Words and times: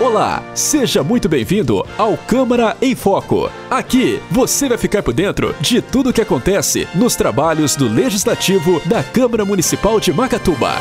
Olá, 0.00 0.42
seja 0.56 1.04
muito 1.04 1.28
bem-vindo 1.28 1.86
ao 1.96 2.18
Câmara 2.18 2.76
em 2.82 2.96
Foco. 2.96 3.48
Aqui 3.70 4.20
você 4.28 4.68
vai 4.68 4.76
ficar 4.76 5.04
por 5.04 5.14
dentro 5.14 5.54
de 5.60 5.80
tudo 5.80 6.10
o 6.10 6.12
que 6.12 6.20
acontece 6.20 6.88
nos 6.96 7.14
trabalhos 7.14 7.76
do 7.76 7.86
Legislativo 7.86 8.80
da 8.88 9.04
Câmara 9.04 9.44
Municipal 9.44 10.00
de 10.00 10.12
Macatuba. 10.12 10.72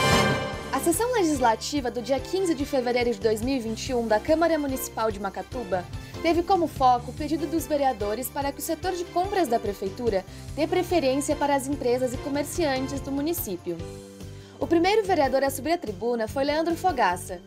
A 0.71 0.79
sessão 0.79 1.13
legislativa 1.13 1.91
do 1.91 2.01
dia 2.01 2.19
15 2.19 2.55
de 2.55 2.65
fevereiro 2.65 3.11
de 3.11 3.19
2021 3.19 4.07
da 4.07 4.19
Câmara 4.19 4.57
Municipal 4.57 5.11
de 5.11 5.19
Macatuba 5.19 5.85
teve 6.23 6.41
como 6.41 6.67
foco 6.67 7.11
o 7.11 7.13
pedido 7.13 7.45
dos 7.45 7.67
vereadores 7.67 8.29
para 8.29 8.51
que 8.51 8.59
o 8.59 8.63
setor 8.63 8.93
de 8.93 9.03
compras 9.05 9.47
da 9.47 9.59
Prefeitura 9.59 10.25
dê 10.55 10.65
preferência 10.65 11.35
para 11.35 11.55
as 11.55 11.67
empresas 11.67 12.15
e 12.15 12.17
comerciantes 12.17 12.99
do 12.99 13.11
município. 13.11 13.77
O 14.59 14.65
primeiro 14.65 15.05
vereador 15.05 15.43
a 15.43 15.51
subir 15.51 15.73
à 15.73 15.77
tribuna 15.77 16.27
foi 16.27 16.43
Leandro 16.43 16.75
Fogaça, 16.75 17.39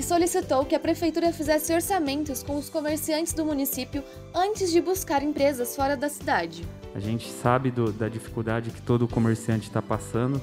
que 0.00 0.06
solicitou 0.06 0.64
que 0.64 0.74
a 0.74 0.80
prefeitura 0.80 1.30
fizesse 1.30 1.74
orçamentos 1.74 2.42
com 2.42 2.56
os 2.56 2.70
comerciantes 2.70 3.34
do 3.34 3.44
município 3.44 4.02
antes 4.34 4.72
de 4.72 4.80
buscar 4.80 5.22
empresas 5.22 5.76
fora 5.76 5.94
da 5.94 6.08
cidade. 6.08 6.64
A 6.94 6.98
gente 6.98 7.28
sabe 7.28 7.70
do, 7.70 7.92
da 7.92 8.08
dificuldade 8.08 8.70
que 8.70 8.80
todo 8.80 9.06
comerciante 9.06 9.68
está 9.68 9.82
passando, 9.82 10.40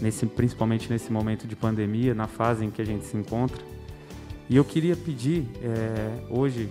nesse, 0.00 0.24
principalmente 0.24 0.90
nesse 0.90 1.12
momento 1.12 1.46
de 1.46 1.54
pandemia, 1.54 2.14
na 2.14 2.26
fase 2.26 2.64
em 2.64 2.70
que 2.70 2.80
a 2.80 2.84
gente 2.86 3.04
se 3.04 3.18
encontra. 3.18 3.62
E 4.48 4.56
eu 4.56 4.64
queria 4.64 4.96
pedir 4.96 5.46
é, 5.62 6.24
hoje, 6.30 6.66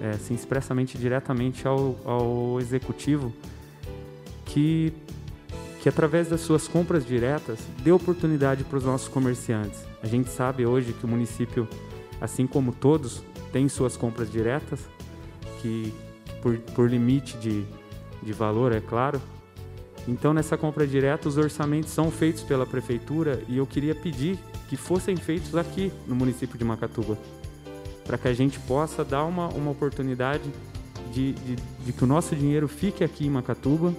é, 0.00 0.12
assim, 0.12 0.32
expressamente 0.32 0.96
diretamente 0.96 1.68
ao, 1.68 1.98
ao 2.06 2.60
executivo, 2.60 3.30
que 4.46 4.90
que 5.82 5.88
através 5.88 6.28
das 6.28 6.40
suas 6.42 6.68
compras 6.68 7.04
diretas 7.04 7.58
dê 7.82 7.90
oportunidade 7.90 8.62
para 8.62 8.78
os 8.78 8.84
nossos 8.84 9.08
comerciantes. 9.08 9.91
A 10.02 10.06
gente 10.06 10.30
sabe 10.30 10.66
hoje 10.66 10.92
que 10.92 11.04
o 11.04 11.08
município, 11.08 11.68
assim 12.20 12.46
como 12.46 12.72
todos, 12.72 13.22
tem 13.52 13.68
suas 13.68 13.96
compras 13.96 14.30
diretas, 14.30 14.80
que, 15.60 15.94
por, 16.40 16.58
por 16.58 16.90
limite 16.90 17.36
de, 17.36 17.64
de 18.22 18.32
valor, 18.32 18.72
é 18.72 18.80
claro. 18.80 19.20
Então, 20.08 20.34
nessa 20.34 20.56
compra 20.56 20.86
direta, 20.86 21.28
os 21.28 21.36
orçamentos 21.36 21.90
são 21.90 22.10
feitos 22.10 22.42
pela 22.42 22.66
prefeitura 22.66 23.40
e 23.48 23.58
eu 23.58 23.66
queria 23.66 23.94
pedir 23.94 24.38
que 24.68 24.76
fossem 24.76 25.16
feitos 25.16 25.54
aqui 25.54 25.92
no 26.08 26.16
município 26.16 26.58
de 26.58 26.64
Macatuba, 26.64 27.16
para 28.04 28.18
que 28.18 28.26
a 28.26 28.34
gente 28.34 28.58
possa 28.60 29.04
dar 29.04 29.24
uma, 29.24 29.48
uma 29.48 29.70
oportunidade 29.70 30.50
de, 31.12 31.32
de, 31.34 31.56
de 31.84 31.92
que 31.92 32.02
o 32.02 32.06
nosso 32.06 32.34
dinheiro 32.34 32.66
fique 32.66 33.04
aqui 33.04 33.26
em 33.26 33.30
Macatuba 33.30 33.94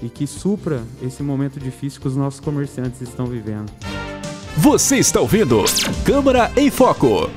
e 0.00 0.08
que 0.08 0.26
supra 0.26 0.84
esse 1.02 1.22
momento 1.22 1.58
difícil 1.58 2.00
que 2.00 2.06
os 2.06 2.16
nossos 2.16 2.38
comerciantes 2.38 3.00
estão 3.00 3.26
vivendo. 3.26 3.72
Você 4.56 4.96
está 4.96 5.20
ouvindo 5.20 5.62
Câmara 6.04 6.50
em 6.56 6.70
Foco. 6.70 7.30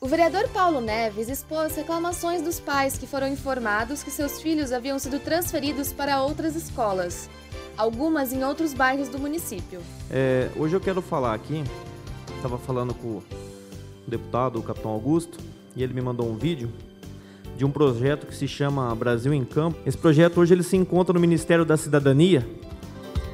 O 0.00 0.06
vereador 0.06 0.48
Paulo 0.48 0.80
Neves 0.80 1.28
expôs 1.28 1.74
reclamações 1.74 2.40
dos 2.40 2.60
pais 2.60 2.96
que 2.96 3.06
foram 3.06 3.26
informados 3.26 4.02
que 4.02 4.12
seus 4.12 4.40
filhos 4.40 4.72
haviam 4.72 4.98
sido 4.98 5.18
transferidos 5.18 5.92
para 5.92 6.22
outras 6.22 6.54
escolas, 6.54 7.28
algumas 7.76 8.32
em 8.32 8.44
outros 8.44 8.72
bairros 8.72 9.08
do 9.08 9.18
município. 9.18 9.80
É, 10.08 10.48
hoje 10.56 10.76
eu 10.76 10.80
quero 10.80 11.02
falar 11.02 11.34
aqui, 11.34 11.64
estava 12.36 12.56
falando 12.56 12.94
com 12.94 13.08
o 13.08 13.24
deputado, 14.06 14.60
o 14.60 14.62
capitão 14.62 14.92
Augusto, 14.92 15.38
e 15.74 15.82
ele 15.82 15.92
me 15.92 16.00
mandou 16.00 16.30
um 16.30 16.36
vídeo 16.36 16.72
de 17.56 17.64
um 17.64 17.70
projeto 17.70 18.24
que 18.24 18.36
se 18.36 18.46
chama 18.46 18.94
Brasil 18.94 19.34
em 19.34 19.44
Campo. 19.44 19.76
Esse 19.84 19.98
projeto 19.98 20.40
hoje 20.40 20.54
ele 20.54 20.62
se 20.62 20.76
encontra 20.76 21.12
no 21.12 21.18
Ministério 21.18 21.64
da 21.64 21.76
Cidadania. 21.76 22.46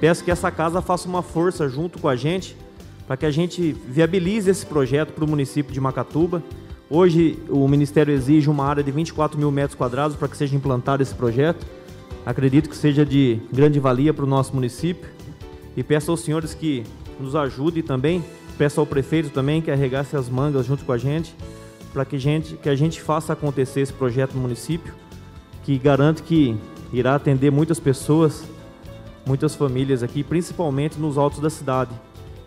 Peço 0.04 0.22
que 0.22 0.30
essa 0.30 0.50
casa 0.50 0.82
faça 0.82 1.08
uma 1.08 1.22
força 1.22 1.66
junto 1.66 1.98
com 1.98 2.08
a 2.08 2.14
gente 2.14 2.54
para 3.06 3.16
que 3.16 3.24
a 3.24 3.30
gente 3.30 3.72
viabilize 3.88 4.50
esse 4.50 4.66
projeto 4.66 5.14
para 5.14 5.24
o 5.24 5.26
município 5.26 5.72
de 5.72 5.80
Macatuba. 5.80 6.42
Hoje 6.90 7.38
o 7.48 7.66
Ministério 7.66 8.12
exige 8.12 8.50
uma 8.50 8.66
área 8.66 8.82
de 8.82 8.90
24 8.90 9.38
mil 9.38 9.50
metros 9.50 9.74
quadrados 9.74 10.14
para 10.14 10.28
que 10.28 10.36
seja 10.36 10.54
implantado 10.54 11.02
esse 11.02 11.14
projeto. 11.14 11.64
Acredito 12.26 12.68
que 12.68 12.76
seja 12.76 13.02
de 13.02 13.40
grande 13.50 13.80
valia 13.80 14.12
para 14.12 14.26
o 14.26 14.28
nosso 14.28 14.54
município. 14.54 15.08
E 15.74 15.82
peço 15.82 16.10
aos 16.10 16.20
senhores 16.20 16.52
que 16.52 16.84
nos 17.18 17.34
ajudem 17.34 17.82
também. 17.82 18.22
Peço 18.58 18.80
ao 18.80 18.86
prefeito 18.86 19.30
também 19.30 19.62
que 19.62 19.70
arregasse 19.70 20.14
as 20.14 20.28
mangas 20.28 20.66
junto 20.66 20.84
com 20.84 20.92
a 20.92 20.98
gente 20.98 21.34
para 21.94 22.04
que, 22.04 22.18
gente, 22.18 22.56
que 22.56 22.68
a 22.68 22.76
gente 22.76 23.00
faça 23.00 23.32
acontecer 23.32 23.80
esse 23.80 23.92
projeto 23.94 24.34
no 24.34 24.42
município, 24.42 24.92
que 25.62 25.78
garante 25.78 26.22
que 26.22 26.54
irá 26.92 27.14
atender 27.14 27.50
muitas 27.50 27.80
pessoas, 27.80 28.44
muitas 29.26 29.54
famílias 29.54 30.02
aqui, 30.02 30.22
principalmente 30.22 30.98
nos 30.98 31.18
altos 31.18 31.40
da 31.40 31.50
cidade, 31.50 31.90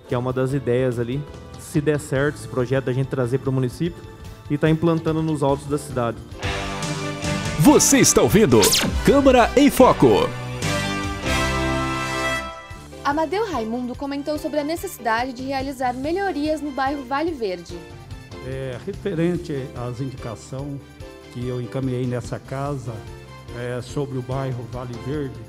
que 0.07 0.15
é 0.15 0.17
uma 0.17 0.31
das 0.31 0.53
ideias 0.53 0.99
ali. 0.99 1.21
Se 1.59 1.81
der 1.81 1.99
certo 1.99 2.35
esse 2.35 2.47
projeto 2.47 2.85
da 2.85 2.93
gente 2.93 3.07
trazer 3.07 3.39
para 3.39 3.49
o 3.49 3.53
município 3.53 4.01
e 4.49 4.55
estar 4.55 4.67
tá 4.67 4.71
implantando 4.71 5.21
nos 5.21 5.43
altos 5.43 5.67
da 5.67 5.77
cidade. 5.77 6.17
Você 7.59 7.99
está 7.99 8.21
ouvindo 8.21 8.61
Câmara 9.05 9.51
em 9.57 9.69
Foco. 9.69 10.29
Amadeu 13.03 13.49
Raimundo 13.49 13.95
comentou 13.95 14.38
sobre 14.38 14.59
a 14.59 14.63
necessidade 14.63 15.33
de 15.33 15.44
realizar 15.44 15.94
melhorias 15.94 16.61
no 16.61 16.71
bairro 16.71 17.03
Vale 17.05 17.31
Verde. 17.31 17.77
É, 18.45 18.77
referente 18.85 19.65
às 19.75 19.99
indicações 20.01 20.79
que 21.33 21.47
eu 21.47 21.61
encaminhei 21.61 22.05
nessa 22.05 22.38
casa 22.38 22.94
é, 23.57 23.81
sobre 23.81 24.17
o 24.17 24.21
bairro 24.21 24.61
Vale 24.71 24.94
Verde, 25.05 25.39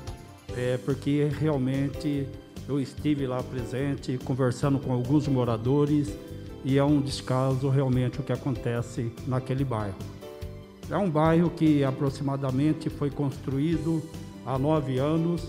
é 0.59 0.77
porque 0.77 1.29
realmente 1.39 2.27
eu 2.67 2.79
estive 2.79 3.25
lá 3.25 3.41
presente, 3.41 4.19
conversando 4.23 4.77
com 4.77 4.91
alguns 4.91 5.27
moradores 5.27 6.15
e 6.63 6.77
é 6.77 6.83
um 6.83 7.01
descaso 7.01 7.69
realmente 7.69 8.19
o 8.19 8.23
que 8.23 8.33
acontece 8.33 9.11
naquele 9.25 9.63
bairro. 9.63 9.97
É 10.89 10.97
um 10.97 11.09
bairro 11.09 11.49
que 11.49 11.83
aproximadamente 11.83 12.89
foi 12.89 13.09
construído 13.09 14.03
há 14.45 14.57
nove 14.57 14.97
anos 14.97 15.47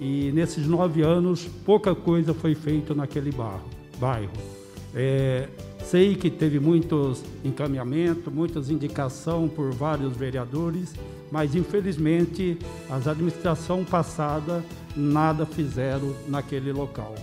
e 0.00 0.30
nesses 0.32 0.66
nove 0.66 1.02
anos 1.02 1.46
pouca 1.64 1.94
coisa 1.94 2.34
foi 2.34 2.54
feita 2.54 2.94
naquele 2.94 3.32
bairro. 3.32 4.59
É, 4.94 5.48
Sei 5.90 6.14
que 6.14 6.30
teve 6.30 6.60
muitos 6.60 7.24
encaminhamentos, 7.44 8.32
muitas 8.32 8.70
indicações 8.70 9.50
por 9.52 9.72
vários 9.72 10.16
vereadores, 10.16 10.94
mas 11.32 11.56
infelizmente 11.56 12.56
as 12.88 13.08
administrações 13.08 13.88
passadas 13.88 14.62
nada 14.94 15.44
fizeram 15.44 16.14
naquele 16.28 16.72
local. 16.72 17.14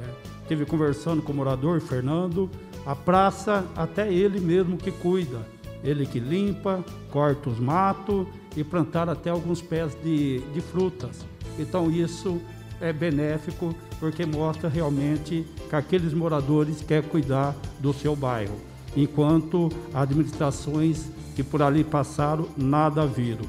Né? 0.00 0.08
Tive 0.48 0.64
conversando 0.64 1.20
com 1.20 1.30
o 1.30 1.36
morador 1.36 1.78
Fernando, 1.80 2.50
a 2.86 2.94
praça 2.94 3.66
até 3.76 4.10
ele 4.10 4.40
mesmo 4.40 4.78
que 4.78 4.90
cuida, 4.90 5.46
ele 5.84 6.06
que 6.06 6.18
limpa, 6.18 6.82
corta 7.10 7.50
os 7.50 7.58
matos 7.58 8.26
e 8.56 8.64
plantar 8.64 9.10
até 9.10 9.28
alguns 9.28 9.60
pés 9.60 9.94
de, 10.02 10.40
de 10.54 10.60
frutas. 10.62 11.26
Então 11.58 11.90
isso 11.90 12.40
é 12.80 12.92
benéfico 12.92 13.74
porque 13.98 14.26
mostra 14.26 14.68
realmente 14.68 15.46
que 15.68 15.76
aqueles 15.76 16.12
moradores 16.12 16.82
querem 16.82 17.08
cuidar 17.08 17.54
do 17.80 17.92
seu 17.92 18.14
bairro, 18.14 18.56
enquanto 18.96 19.70
administrações 19.94 21.06
que 21.34 21.42
por 21.42 21.62
ali 21.62 21.84
passaram 21.84 22.46
nada 22.56 23.06
viram. 23.06 23.44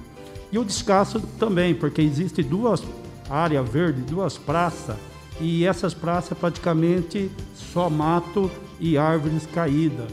E 0.51 0.57
o 0.57 0.63
descaso 0.63 1.19
também, 1.37 1.75
porque 1.75 2.01
existe 2.01 2.41
duas 2.41 2.83
áreas 3.29 3.67
verdes, 3.67 4.05
duas 4.05 4.37
praças, 4.37 4.95
e 5.39 5.65
essas 5.65 5.93
praças 5.93 6.37
praticamente 6.37 7.29
só 7.53 7.89
mato 7.89 8.49
e 8.79 8.97
árvores 8.97 9.45
caídas. 9.45 10.07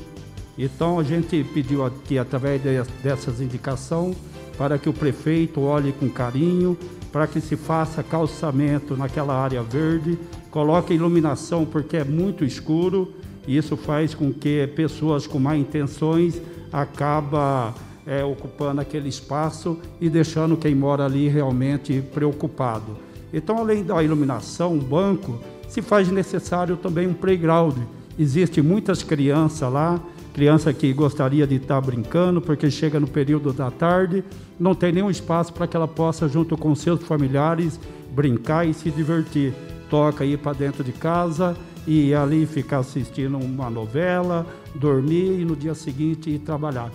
Então 0.58 0.98
a 0.98 1.02
gente 1.02 1.42
pediu 1.54 1.84
aqui, 1.84 2.19
através 2.19 2.60
dessas 3.02 3.41
indicações, 3.41 4.16
para 4.58 4.78
que 4.78 4.88
o 4.88 4.92
prefeito 4.92 5.60
olhe 5.60 5.92
com 5.92 6.08
carinho 6.08 6.76
para 7.14 7.28
que 7.28 7.41
se 7.41 7.54
faça 7.56 8.02
calçamento 8.02 8.97
naquela 8.97 9.36
área 9.41 9.62
verde, 9.62 10.19
coloque 10.50 10.92
iluminação 10.92 11.64
porque 11.64 11.98
é 11.98 12.02
muito 12.02 12.44
escuro 12.44 13.14
e 13.47 13.56
isso 13.56 13.76
faz 13.76 14.16
com 14.16 14.32
que 14.32 14.66
pessoas 14.75 15.25
com 15.25 15.38
má 15.38 15.56
intenções 15.56 16.43
acabam 16.72 17.72
é, 18.05 18.25
ocupando 18.25 18.81
aquele 18.81 19.08
espaço 19.08 19.78
e 20.00 20.11
deixando 20.11 20.56
quem 20.56 20.75
mora 20.75 21.05
ali 21.05 21.28
realmente 21.28 22.02
preocupado. 22.12 22.99
Então, 23.32 23.58
além 23.58 23.84
da 23.84 24.02
iluminação, 24.02 24.72
um 24.72 24.81
banco, 24.81 25.38
se 25.69 25.81
faz 25.81 26.10
necessário 26.10 26.76
também 26.76 27.06
um 27.06 27.14
playground. 27.14 27.76
Existem 28.19 28.62
muitas 28.62 29.05
crianças 29.05 29.72
lá, 29.72 30.00
criança 30.34 30.72
que 30.75 30.92
gostaria 30.92 31.46
de 31.46 31.54
estar 31.54 31.81
brincando, 31.81 32.42
porque 32.42 32.69
chega 32.69 32.98
no 32.98 33.06
período 33.06 33.52
da 33.52 33.70
tarde, 33.70 34.25
não 34.58 34.75
tem 34.75 34.92
nenhum 34.92 35.08
espaço 35.08 35.52
para 35.52 35.66
que 35.69 35.76
ela 35.76 35.86
possa, 35.86 36.28
junto 36.28 36.56
com 36.56 36.75
seus 36.75 37.02
familiares, 37.04 37.78
brincar 38.10 38.66
e 38.66 38.75
se 38.75 38.90
divertir. 38.90 39.54
Toca 39.88 40.25
ir 40.25 40.38
para 40.38 40.52
dentro 40.52 40.82
de 40.82 40.90
casa 40.90 41.56
e 41.86 42.12
ali 42.12 42.46
ficar 42.46 42.78
assistindo 42.78 43.38
uma 43.38 43.70
novela, 43.70 44.44
dormir 44.75 45.40
e 45.40 45.44
no 45.44 45.54
dia 45.54 45.75
seguinte 45.75 46.31
ir 46.31 46.40
trabalhar. 46.40 46.90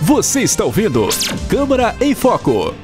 Você 0.00 0.40
está 0.40 0.64
ouvindo 0.64 1.06
Câmara 1.48 1.94
em 2.00 2.12
Foco. 2.12 2.74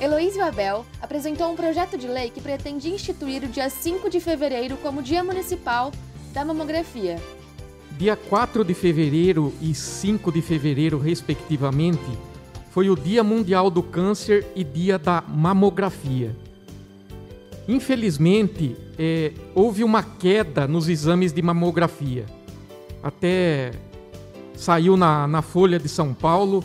Heloísio 0.00 0.42
Abel 0.42 0.84
apresentou 1.00 1.52
um 1.52 1.54
projeto 1.54 1.96
de 1.96 2.08
lei 2.08 2.30
que 2.30 2.40
pretende 2.40 2.90
instituir 2.90 3.44
o 3.44 3.48
dia 3.48 3.70
5 3.70 4.10
de 4.10 4.18
fevereiro 4.18 4.76
como 4.78 5.02
Dia 5.02 5.22
Municipal 5.22 5.92
da 6.32 6.44
mamografia. 6.44 7.18
Dia 7.98 8.16
4 8.16 8.64
de 8.64 8.72
fevereiro 8.72 9.52
e 9.60 9.74
5 9.74 10.32
de 10.32 10.40
fevereiro, 10.40 10.98
respectivamente, 10.98 12.00
foi 12.70 12.88
o 12.88 12.96
Dia 12.96 13.22
Mundial 13.24 13.68
do 13.68 13.82
Câncer 13.82 14.46
e 14.54 14.62
Dia 14.62 14.98
da 14.98 15.22
Mamografia. 15.26 16.34
Infelizmente, 17.68 18.76
é, 18.98 19.32
houve 19.54 19.84
uma 19.84 20.02
queda 20.02 20.66
nos 20.66 20.88
exames 20.88 21.32
de 21.32 21.42
mamografia. 21.42 22.24
Até 23.02 23.72
saiu 24.54 24.96
na, 24.96 25.26
na 25.26 25.42
Folha 25.42 25.78
de 25.78 25.88
São 25.88 26.14
Paulo, 26.14 26.64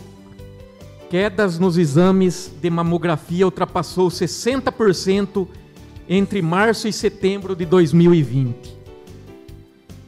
quedas 1.10 1.58
nos 1.58 1.76
exames 1.76 2.52
de 2.60 2.70
mamografia 2.70 3.44
ultrapassou 3.44 4.08
60% 4.08 5.46
entre 6.08 6.40
março 6.40 6.86
e 6.88 6.92
setembro 6.92 7.54
de 7.54 7.64
2020. 7.64 8.75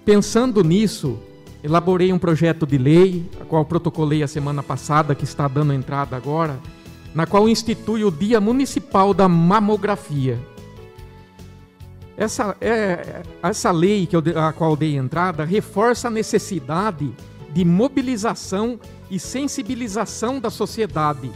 Pensando 0.09 0.65
nisso, 0.65 1.19
elaborei 1.63 2.15
um 2.15 2.19
projeto 2.19 2.67
de 2.67 2.79
lei, 2.79 3.29
a 3.39 3.45
qual 3.45 3.63
protocolei 3.63 4.23
a 4.23 4.27
semana 4.27 4.63
passada, 4.63 5.15
que 5.15 5.25
está 5.25 5.47
dando 5.47 5.75
entrada 5.75 6.17
agora, 6.17 6.59
na 7.15 7.27
qual 7.27 7.47
institui 7.47 8.03
o 8.05 8.11
Dia 8.11 8.41
Municipal 8.41 9.13
da 9.13 9.29
Mamografia. 9.29 10.39
Essa, 12.17 12.57
é, 12.59 13.21
essa 13.43 13.71
lei 13.71 14.07
que 14.07 14.17
eu, 14.17 14.23
a 14.43 14.51
qual 14.51 14.75
dei 14.75 14.97
entrada 14.97 15.45
reforça 15.45 16.09
a 16.09 16.11
necessidade 16.11 17.13
de 17.53 17.63
mobilização 17.63 18.81
e 19.11 19.21
sensibilização 19.21 20.41
da 20.41 20.49
sociedade, 20.49 21.31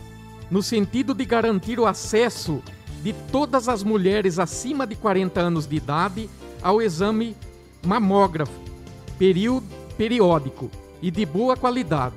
no 0.50 0.62
sentido 0.62 1.12
de 1.12 1.26
garantir 1.26 1.78
o 1.78 1.84
acesso 1.84 2.62
de 3.02 3.12
todas 3.30 3.68
as 3.68 3.82
mulheres 3.82 4.38
acima 4.38 4.86
de 4.86 4.96
40 4.96 5.38
anos 5.42 5.66
de 5.66 5.76
idade 5.76 6.30
ao 6.62 6.80
exame 6.80 7.36
mamógrafo 7.84 8.61
período, 9.22 9.68
periódico 9.96 10.68
e 11.00 11.08
de 11.08 11.24
boa 11.24 11.56
qualidade. 11.56 12.16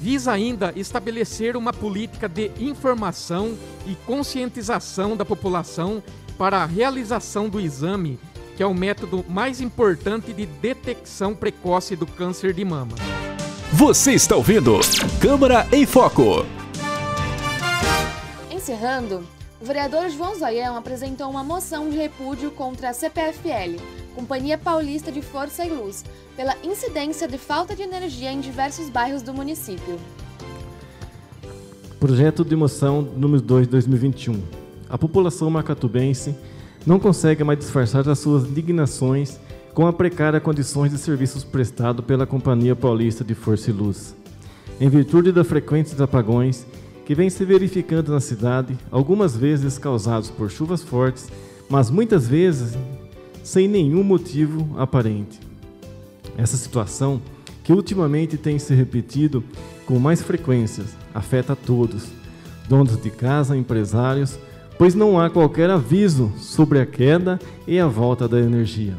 Visa 0.00 0.32
ainda 0.32 0.72
estabelecer 0.74 1.56
uma 1.56 1.72
política 1.72 2.28
de 2.28 2.50
informação 2.58 3.56
e 3.86 3.94
conscientização 4.04 5.16
da 5.16 5.24
população 5.24 6.02
para 6.36 6.56
a 6.58 6.66
realização 6.66 7.48
do 7.48 7.60
exame, 7.60 8.18
que 8.56 8.64
é 8.64 8.66
o 8.66 8.74
método 8.74 9.24
mais 9.28 9.60
importante 9.60 10.32
de 10.32 10.44
detecção 10.44 11.36
precoce 11.36 11.94
do 11.94 12.04
câncer 12.04 12.52
de 12.52 12.64
mama. 12.64 12.96
Você 13.72 14.10
está 14.10 14.34
ouvindo 14.34 14.80
Câmara 15.20 15.68
em 15.70 15.86
Foco. 15.86 16.44
Encerrando, 18.50 19.24
o 19.60 19.64
vereador 19.64 20.10
João 20.10 20.34
Zoião 20.34 20.76
apresentou 20.76 21.30
uma 21.30 21.44
moção 21.44 21.88
de 21.88 21.96
repúdio 21.96 22.50
contra 22.50 22.90
a 22.90 22.92
CPFL, 22.92 23.78
Companhia 24.14 24.58
Paulista 24.58 25.10
de 25.10 25.22
Força 25.22 25.64
e 25.64 25.70
Luz, 25.70 26.04
pela 26.36 26.56
incidência 26.62 27.26
de 27.26 27.38
falta 27.38 27.74
de 27.74 27.82
energia 27.82 28.32
em 28.32 28.40
diversos 28.40 28.88
bairros 28.88 29.22
do 29.22 29.32
município. 29.32 29.98
Projeto 31.98 32.44
de 32.44 32.56
moção 32.56 33.02
número 33.02 33.42
2 33.42 33.66
de 33.66 33.70
2021. 33.72 34.40
A 34.88 34.96
população 34.96 35.50
macatubense 35.50 36.34
não 36.86 36.98
consegue 36.98 37.44
mais 37.44 37.58
disfarçar 37.58 38.08
as 38.08 38.18
suas 38.18 38.44
indignações 38.44 39.38
com 39.74 39.86
a 39.86 39.92
precária 39.92 40.40
condições 40.40 40.90
de 40.90 40.98
serviços 40.98 41.44
prestados 41.44 42.04
pela 42.04 42.26
Companhia 42.26 42.74
Paulista 42.74 43.22
de 43.22 43.34
Força 43.34 43.70
e 43.70 43.72
Luz. 43.72 44.14
Em 44.80 44.88
virtude 44.88 45.30
da 45.30 45.44
frequentes 45.44 46.00
apagões 46.00 46.66
que 47.04 47.14
vem 47.14 47.28
se 47.28 47.44
verificando 47.44 48.12
na 48.12 48.20
cidade, 48.20 48.78
algumas 48.90 49.36
vezes 49.36 49.78
causados 49.78 50.30
por 50.30 50.50
chuvas 50.50 50.82
fortes, 50.82 51.28
mas 51.68 51.90
muitas 51.90 52.26
vezes 52.26 52.76
sem 53.50 53.66
nenhum 53.66 54.04
motivo 54.04 54.78
aparente. 54.78 55.40
Essa 56.38 56.56
situação, 56.56 57.20
que 57.64 57.72
ultimamente 57.72 58.36
tem 58.36 58.60
se 58.60 58.72
repetido 58.72 59.42
com 59.84 59.98
mais 59.98 60.22
frequências, 60.22 60.94
afeta 61.12 61.54
a 61.54 61.56
todos, 61.56 62.04
donos 62.68 62.96
de 63.02 63.10
casa, 63.10 63.56
empresários, 63.56 64.38
pois 64.78 64.94
não 64.94 65.18
há 65.18 65.28
qualquer 65.28 65.68
aviso 65.68 66.30
sobre 66.38 66.78
a 66.78 66.86
queda 66.86 67.40
e 67.66 67.80
a 67.80 67.88
volta 67.88 68.28
da 68.28 68.38
energia. 68.38 68.96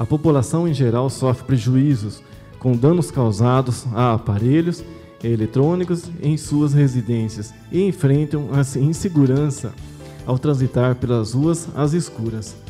A 0.00 0.04
população 0.04 0.66
em 0.66 0.74
geral 0.74 1.08
sofre 1.08 1.44
prejuízos 1.44 2.20
com 2.58 2.76
danos 2.76 3.12
causados 3.12 3.86
a 3.94 4.14
aparelhos 4.14 4.82
eletrônicos 5.22 6.10
em 6.20 6.36
suas 6.36 6.74
residências 6.74 7.54
e 7.70 7.84
enfrentam 7.84 8.48
a 8.52 8.78
insegurança 8.80 9.72
ao 10.26 10.40
transitar 10.40 10.96
pelas 10.96 11.34
ruas 11.34 11.68
às 11.76 11.92
escuras. 11.92 12.66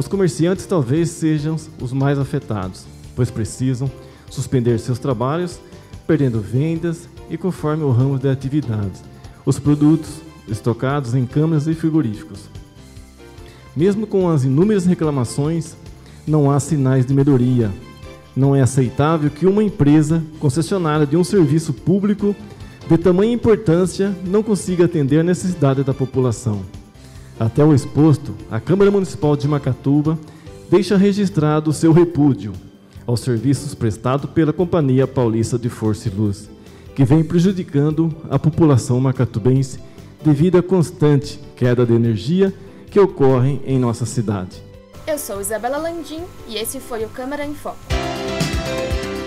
Os 0.00 0.08
comerciantes 0.08 0.64
talvez 0.64 1.10
sejam 1.10 1.56
os 1.78 1.92
mais 1.92 2.18
afetados, 2.18 2.86
pois 3.14 3.30
precisam 3.30 3.92
suspender 4.30 4.78
seus 4.78 4.98
trabalhos, 4.98 5.60
perdendo 6.06 6.40
vendas 6.40 7.06
e 7.28 7.36
conforme 7.36 7.84
o 7.84 7.90
ramo 7.90 8.18
de 8.18 8.26
atividades, 8.26 9.04
os 9.44 9.58
produtos 9.58 10.22
estocados 10.48 11.14
em 11.14 11.26
câmaras 11.26 11.66
e 11.66 11.74
frigoríficos. 11.74 12.48
Mesmo 13.76 14.06
com 14.06 14.30
as 14.30 14.42
inúmeras 14.42 14.86
reclamações, 14.86 15.76
não 16.26 16.50
há 16.50 16.58
sinais 16.58 17.04
de 17.04 17.12
melhoria 17.12 17.70
não 18.34 18.56
é 18.56 18.62
aceitável 18.62 19.28
que 19.28 19.44
uma 19.44 19.62
empresa 19.62 20.22
concessionária 20.38 21.04
de 21.04 21.14
um 21.14 21.24
serviço 21.24 21.74
público 21.74 22.34
de 22.88 22.96
tamanha 22.96 23.34
importância 23.34 24.16
não 24.24 24.42
consiga 24.42 24.86
atender 24.86 25.18
a 25.18 25.24
necessidade 25.24 25.84
da 25.84 25.92
população. 25.92 26.62
Até 27.40 27.64
o 27.64 27.72
exposto, 27.72 28.34
a 28.50 28.60
Câmara 28.60 28.90
Municipal 28.90 29.34
de 29.34 29.48
Macatuba 29.48 30.18
deixa 30.70 30.98
registrado 30.98 31.72
seu 31.72 31.90
repúdio 31.90 32.52
aos 33.06 33.20
serviços 33.20 33.74
prestados 33.74 34.28
pela 34.32 34.52
Companhia 34.52 35.06
Paulista 35.06 35.58
de 35.58 35.70
Força 35.70 36.08
e 36.08 36.12
Luz, 36.12 36.50
que 36.94 37.02
vem 37.02 37.24
prejudicando 37.24 38.14
a 38.28 38.38
população 38.38 39.00
macatubense 39.00 39.80
devido 40.22 40.58
à 40.58 40.62
constante 40.62 41.40
queda 41.56 41.86
de 41.86 41.94
energia 41.94 42.52
que 42.90 43.00
ocorre 43.00 43.58
em 43.64 43.78
nossa 43.78 44.04
cidade. 44.04 44.62
Eu 45.06 45.18
sou 45.18 45.40
Isabela 45.40 45.78
Landim 45.78 46.20
e 46.46 46.56
esse 46.56 46.78
foi 46.78 47.06
o 47.06 47.08
Câmara 47.08 47.46
em 47.46 47.54
Foco. 47.54 47.78